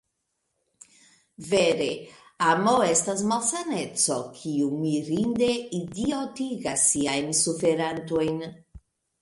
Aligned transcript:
Vere, 1.49 1.89
amo 2.45 2.73
estas 2.87 3.21
malsaneco, 3.33 4.17
kiu 4.39 4.71
mirinde 4.87 5.51
idiotigas 5.81 6.89
siajn 6.95 7.33
suferantojn! 7.43 8.43